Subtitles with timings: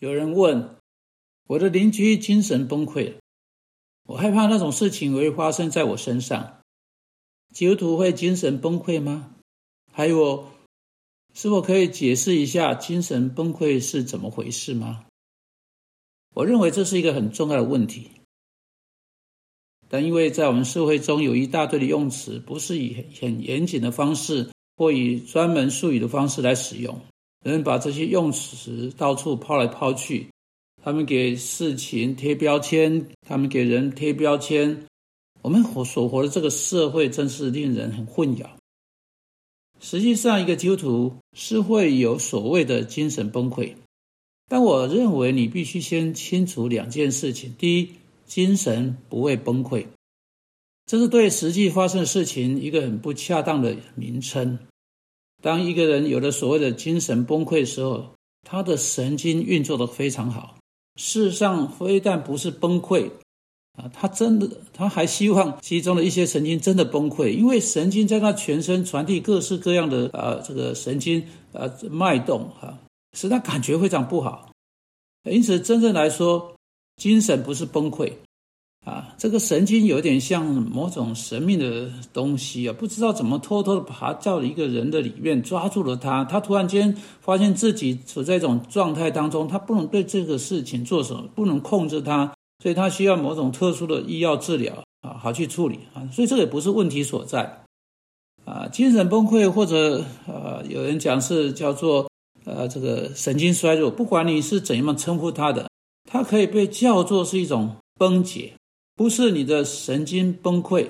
[0.00, 0.76] 有人问
[1.48, 3.18] 我的邻居精神崩溃了，
[4.04, 6.60] 我害怕那种事情会发生在我身上。
[7.52, 9.34] 基督徒会精神崩溃吗？
[9.92, 10.50] 还有，
[11.34, 15.06] 是否可以解释一下精神崩溃是怎么回事吗？
[16.34, 18.10] 我认为这是一个很重要的问题，
[19.88, 27.00] 但因为在我们社会中有一大堆的用词，不是以很严谨的方式或以专门术语的方式来使用。
[27.44, 30.28] 人把这些用词到处抛来抛去，
[30.82, 34.86] 他们给事情贴标签，他们给人贴标签。
[35.40, 38.46] 我们活所活的这个社会真是令人很混淆。
[39.80, 43.74] 实际上，一个基督徒是会有所谓的精神崩溃，
[44.48, 47.90] 但我认为你必须先清楚两件事情：第一，
[48.26, 49.86] 精神不会崩溃，
[50.86, 54.58] 这是对实际发生的事情一个很不恰当的名称。
[55.42, 60.56] 当一个人有了所谓的精神崩溃时候，他的神经运作的非常好。
[60.96, 63.08] 事实上，非但不是崩溃
[63.74, 72.76] 啊，他真的他还希望其中的一些神经真的崩溃，因为神经在他全身传递各式各样的啊这个神经啊脉动哈，
[73.12, 74.50] 使他感觉非常不好。
[75.24, 76.56] 因此，真正来说，
[76.96, 78.12] 精神不是崩溃。
[79.18, 86.24] 这个神经有点像某种神秘的东西啊，不知道怎么偷偷的爬到了一个人的里面，抓住了他。
[86.24, 96.08] 他突然间发现自己处在一种状态当中，他不能对这个事情做什么，不能控制他，所以他需要某种特殊的医药治疗啊，好去处理啊。
[96.12, 97.64] 所以这也不是问题所在
[98.44, 98.68] 啊。
[98.68, 102.08] 精神崩溃或者呃，有人讲是叫做
[102.44, 105.68] 呃这个神经衰弱，不管你是怎样称呼它的，
[106.08, 108.52] 它可以被叫做是一种崩解。
[108.98, 110.88] 不是你的神经崩溃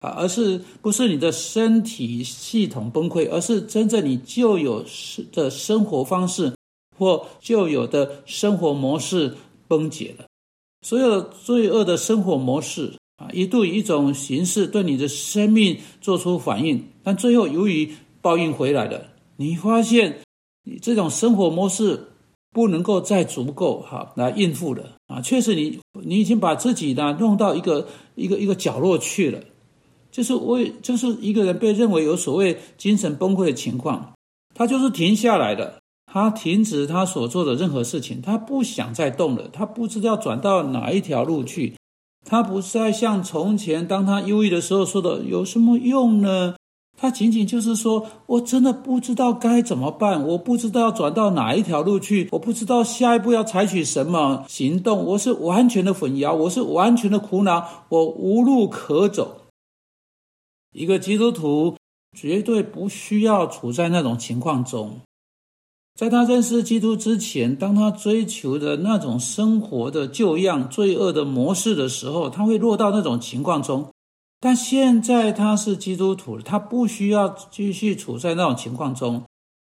[0.00, 4.82] 啊，而是不是你的身体系统崩溃，而是真正你旧有
[5.30, 6.50] 的生活方式
[6.96, 9.36] 或旧有的生活模式
[9.68, 10.24] 崩解了。
[10.80, 17.92] 所有罪恶的生活模式啊，一度以一种形式对你的生命做出反应，但最后由于
[18.22, 20.20] 报应回来了，你发现
[20.64, 22.08] 你这种生活模式。
[22.54, 25.20] 不能够再足够哈来应付了啊！
[25.20, 29.40] 确实，你你已经把自己呢弄到一个一个一个角落去了，
[30.10, 34.12] 就是为就是一个人被认为有所谓精神崩溃的情况，
[34.54, 41.74] 他就是停下来了，他停止他所做的任何事情，他不想再动了，他不知道转到哪一条路去，
[42.24, 46.54] 他不再像从前当他忧郁的时候说的有什么用呢？
[46.96, 59.42] 他仅仅就是说，我真的不知道该怎么办，我不知道要转到哪一条路去，我不知道下一步要采取什么行动，我是完全的混淆，我是完全的苦恼，我无路可走。
[60.72, 61.76] 一个基督徒
[62.16, 65.00] 绝对不需要处在那种情况中，
[65.98, 73.88] 在他认识基督之前，当他追求的那种生活的旧样、罪恶的模式的时候，他会落到那种情况中。
[74.42, 79.22] 但现在他是基督徒，他不需要继续处在那种情况中。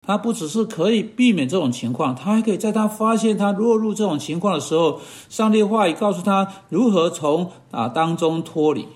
[0.04, 8.88] 他不只是可以避免这种情况，他还可以在他发现他落入这种情况的时候，上帝话语告诉他如何从啊当中脱离。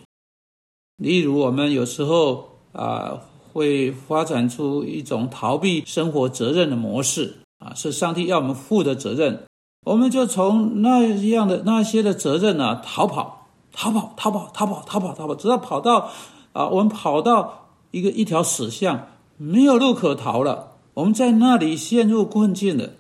[0.97, 3.21] 例如，我们有时候啊
[3.53, 9.45] 会发展出一种逃避生活责任的模式啊，是上帝要我们负的责任，
[9.87, 13.48] 我们就从那样的那些的责任呢逃跑。
[13.73, 16.11] 逃跑，逃跑，逃跑，逃跑，逃跑，直到跑到
[16.53, 22.91] 啊，我们跑到一个一条死巷，没有路可逃了，我们在那里陷入困境了。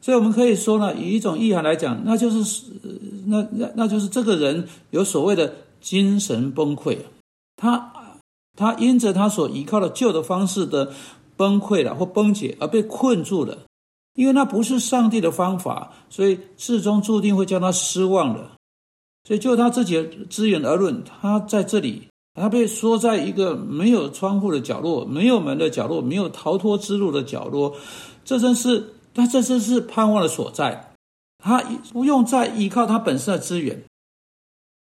[0.00, 2.62] 所以，我们可以说呢，以一种意涵来讲，那就是
[3.26, 6.98] 那那那就是这个人有所谓的精神崩溃，
[7.56, 7.92] 他
[8.56, 10.92] 他因着他所依靠的旧的方式的
[11.36, 13.58] 崩溃了或崩解而被困住了，
[14.14, 18.52] 因为那不是上帝的方法，所以至终注定会叫他失望了。
[19.28, 27.76] 所以，就他自己的资源而论，他在这里，他被缩在一个没有窗户的角落、没有门的角落、没有逃脱之路的角落。
[28.24, 30.94] 这真是他这真是盼望的所在。
[31.44, 33.84] 他不用再依靠他本身的资源。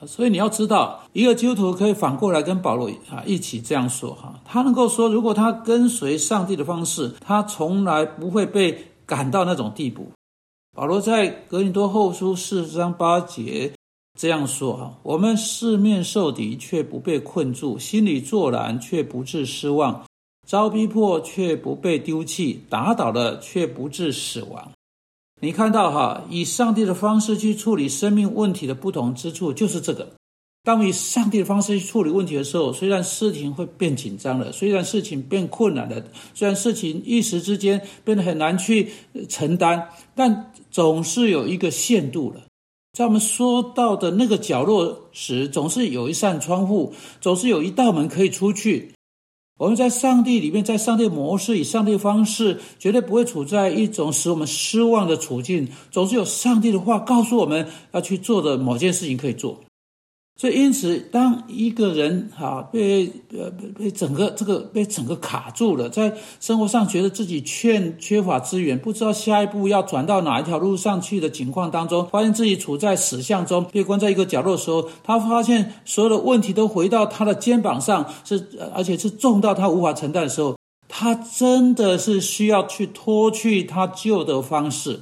[0.05, 10.11] 所以你要知道，一个基督徒可以反过来跟保罗啊一起这样说哈，他能够说，如果他跟随上帝的方式，他从来不会被赶到那种地步。
[10.75, 13.71] 保罗在格林多后书四章八节。
[14.19, 20.05] 这样说哈，我们四面受敌却不被困住，心里作难却不致失望，
[20.47, 24.71] 遭逼迫却不被丢弃，打倒了却不致死亡。
[25.41, 30.07] 你看到哈，以上帝的方式去处理生命问题的不同之处就是这个。
[30.63, 36.01] 当以上帝的方式去处理问题的时候，虽然事情会变紧张了，虽然事情变困难了，
[36.33, 38.89] 虽然事情一时之间变得很难去
[39.27, 42.41] 承担，但总是有一个限度了。
[42.93, 48.93] 在我们说到的那个角落时，总是有一扇窗户，总是有一道门可以出去。
[49.57, 55.67] 我们在上帝里面，在上帝模式以上帝方式，绝对不会处在一种使我们失望的处境。
[55.89, 59.59] 总是有上帝的话告诉我们要去做的某件事情可以做。
[60.35, 80.57] 所以，因此，当一个人哈被呃被整个这个被整个卡住了，在生活上觉得自己缺缺乏资源，不知道下一步要转到哪一条路上去的情况当中，发现自己处在死巷中，被关在一个角落的时候，他发现所有的问题都回到他的肩膀上，是而且是重到他无法承担的时候，
[80.89, 85.01] 他真的是需要去脱去他旧的方式。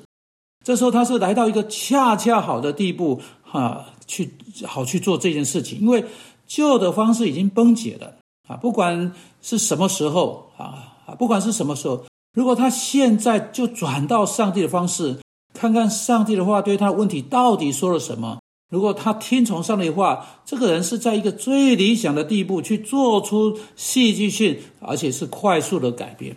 [0.64, 3.86] 这时候，他是来到一个恰恰好的地步，哈。
[4.12, 4.30] 去
[4.66, 6.04] 好去做这件事情，因为
[6.46, 8.18] 旧的方式已经崩解了
[8.50, 8.58] 啊！
[8.58, 12.04] 不管是什么时候啊啊，不管是什么时候，
[12.34, 15.20] 如果他现在就转到上帝的方式，
[15.54, 18.40] 看看上帝的话对他的问题到底说了什么。
[18.70, 26.36] 如果他听从上帝的话，这个人是在一个最理想的地步去做出戏剧性而且是快速的改变。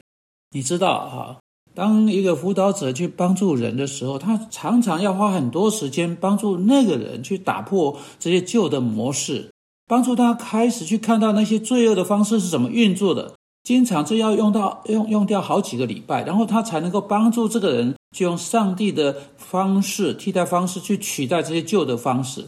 [0.50, 1.38] 你知道啊？
[1.75, 9.50] 当一个辅导者去帮助人的时候，他常常要花很多时间帮助那个人去打破这些旧的模式，
[9.88, 13.35] 帮助他开始去看到那些罪恶的方式是怎么运作的。
[13.65, 22.44] 经常这要用到用用掉好几个礼拜，然后他才能够帮助这个人去用上帝的方式替代方式去取代这些旧的方式。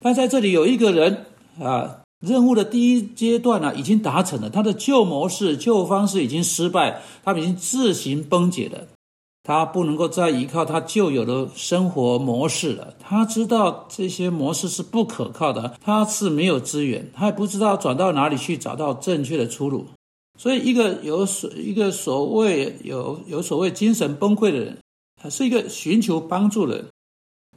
[0.00, 1.26] 但在这里有一个人
[1.60, 2.03] 啊。
[2.24, 4.48] 任务的第一阶段呢，已经达成了。
[4.48, 8.88] 他的旧模式、旧方式已经失败，他已经自行崩解了。
[9.46, 12.94] 他不能够再依靠他旧有的生活模式了。
[12.98, 19.84] 他知道这些模式是不可靠的，他是没有资源，他也不知道转到哪里去找到正确的出路。
[20.38, 24.78] 所以，一个有所一个所谓有有所谓精神崩溃的人，
[25.22, 26.86] 他是一个寻求帮助的人，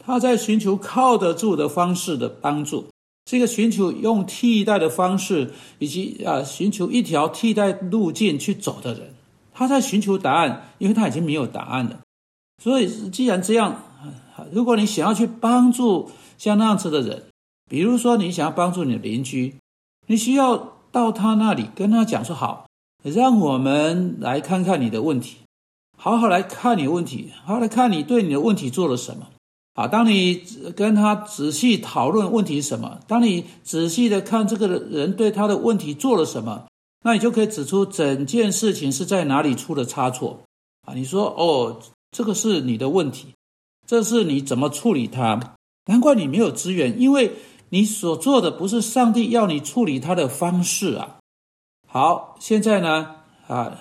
[0.04, 2.86] 他在寻求靠得住的方式的帮助。
[3.28, 9.12] 这个寻求用替代的方式，以及啊寻求一条替代路径去走的人，
[9.52, 12.00] 他在寻求答案，因为他已经没有答案了。
[12.62, 13.82] 所以，既然这样，
[14.50, 17.24] 如果你想要去帮助像那样子的人，
[17.68, 19.56] 比如说你想要帮助你的邻居，
[20.06, 22.66] 你需要到他那里跟他讲说：“好，
[23.04, 25.36] 让我们来看看你的问题，
[25.98, 29.28] 好好来看你的问题，好好来看你对你的问题做了什么。”
[29.78, 30.42] 啊，当你
[30.74, 36.64] 跟他仔细讨论问题什么，当你仔细的看这个人对他的问题做了什么，
[37.04, 40.40] 那你就可以指出整件事情是在哪里出了差错。
[40.84, 41.78] 啊，你说哦，
[42.10, 43.28] 这个是你的问题，
[43.86, 45.54] 这是你怎么处理它？
[45.86, 47.34] 难怪你没有资源，因为
[47.68, 51.18] 你所做的不是上帝要你处理他的方式啊。
[51.86, 53.14] 好，现在呢，
[53.46, 53.78] 啊，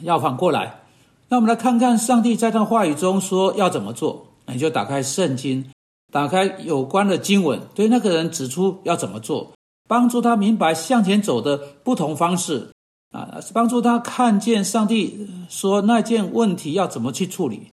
[0.00, 0.80] 要反过来，
[1.28, 4.27] 那我们来看看上帝在他话语中说要怎么做。
[4.52, 5.70] 你就打开圣经，
[6.12, 9.52] 打开有关的经文，对那个人指出要怎么做，
[9.86, 12.70] 帮助他明白向前走的不同方式
[13.10, 17.68] 啊，帮助他看见上帝说那件问题要怎么去处理，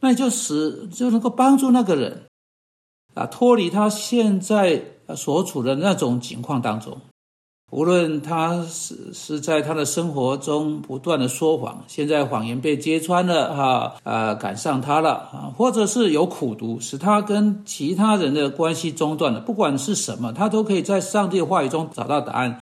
[0.00, 2.26] 那你就使就能够帮助那个人
[3.14, 4.82] 啊脱离他现在
[5.16, 7.00] 所处的那种情况当中。
[7.72, 19.40] 无论他是是在他的生活中不断的说谎，现在谎言被揭穿了，哈啊赶上他了啊，或者是有苦读，使他跟其他人的关系中断了。
[19.40, 22.58] 不管是什么，他都可以在上帝的话语中找到答案。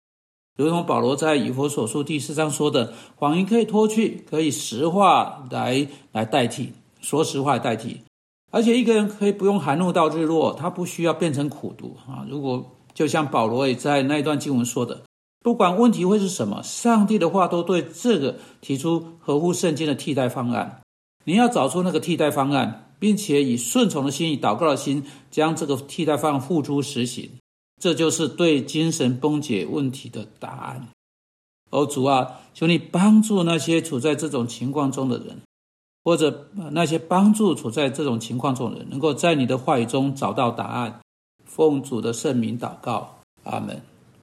[0.58, 8.02] 如同保罗在以弗所书第四章说的：“谎言可以脱去，可以实话来来代替，说实话代替。
[8.52, 12.26] 而且一个人可以不用含怒到日落，他不需要变成苦读啊。
[12.30, 15.00] 如果就像保罗也在那一段经文说的，
[15.48, 20.82] 不管问题会是什么，上帝的话都对这个提出合乎圣经的替代方案。
[21.24, 27.32] 你要找出那个替代方案，并且以顺从的心、以祷告的心，将这个替代方案付诸实行，
[27.82, 30.90] 这就是对精神崩解问题的答案。
[31.70, 35.38] 哦，主啊，求你帮助那些处在这种情况中的人，
[36.04, 41.00] 或者那些帮助处在这种情况中的人，能够在你的话语中找到答案。
[41.46, 43.82] 奉主的圣名祷告，阿门。